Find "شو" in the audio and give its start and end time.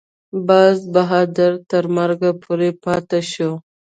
3.31-3.51